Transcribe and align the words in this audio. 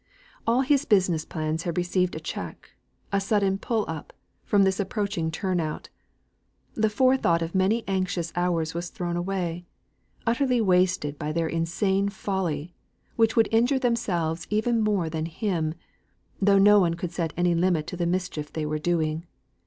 All 0.47 0.61
his 0.61 0.83
business 0.83 1.25
plans 1.25 1.61
had 1.61 1.77
received 1.77 2.15
a 2.15 2.19
check, 2.19 2.71
a 3.13 3.21
sudden 3.21 3.59
pull 3.59 3.85
up, 3.87 4.13
from 4.43 4.63
this 4.63 4.79
approaching 4.79 5.29
turn 5.29 5.59
out. 5.59 5.89
The 6.73 6.89
forethought 6.89 7.43
of 7.43 7.53
many 7.53 7.83
anxious 7.87 8.33
hours 8.35 8.73
was 8.73 8.89
thrown 8.89 9.15
away, 9.15 9.67
utterly 10.25 10.59
wasted 10.59 11.19
by 11.19 11.31
their 11.31 11.47
insane 11.47 12.09
folly, 12.09 12.73
which 13.15 13.35
would 13.35 13.47
injure 13.51 13.77
themselves 13.77 14.47
even 14.49 14.81
more 14.81 15.07
than 15.07 15.27
him, 15.27 15.75
though 16.41 16.57
no 16.57 16.79
one 16.79 16.95
could 16.95 17.11
set 17.11 17.31
any 17.37 17.53
limit 17.53 17.85
to 17.85 17.95
the 17.95 18.07
mischief 18.07 18.51
they 18.51 18.65
were 18.65 18.79
doing. 18.79 19.27